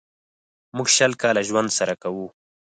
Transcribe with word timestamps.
موږ 0.75 0.87
شل 0.97 1.11
کاله 1.21 1.41
ژوند 1.47 1.69
سره 1.77 1.93
کوو. 2.01 2.25